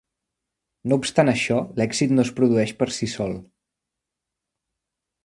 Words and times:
No 0.91 0.97
obstant 1.01 1.29
això, 1.33 1.57
l'èxit 1.81 2.15
no 2.15 2.25
es 2.29 2.31
produeix 2.39 2.73
per 2.81 2.87
si 2.97 3.11
sol. 3.13 3.37